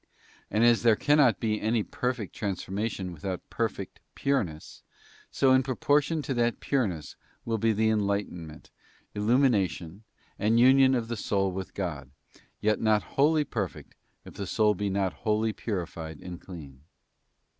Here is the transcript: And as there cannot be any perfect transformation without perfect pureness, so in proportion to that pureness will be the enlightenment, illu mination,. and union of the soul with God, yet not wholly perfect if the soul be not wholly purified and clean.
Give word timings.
And 0.49 0.63
as 0.63 0.81
there 0.81 0.95
cannot 0.95 1.39
be 1.39 1.61
any 1.61 1.83
perfect 1.83 2.33
transformation 2.35 3.11
without 3.13 3.47
perfect 3.51 3.99
pureness, 4.15 4.81
so 5.29 5.53
in 5.53 5.61
proportion 5.61 6.23
to 6.23 6.33
that 6.33 6.59
pureness 6.59 7.15
will 7.45 7.59
be 7.59 7.71
the 7.71 7.87
enlightenment, 7.91 8.71
illu 9.15 9.37
mination,. 9.37 9.99
and 10.39 10.59
union 10.59 10.95
of 10.95 11.07
the 11.07 11.15
soul 11.17 11.51
with 11.51 11.75
God, 11.75 12.09
yet 12.61 12.81
not 12.81 13.03
wholly 13.13 13.43
perfect 13.43 13.93
if 14.25 14.33
the 14.33 14.47
soul 14.47 14.73
be 14.73 14.89
not 14.89 15.13
wholly 15.13 15.53
purified 15.53 16.19
and 16.19 16.41
clean. 16.41 16.81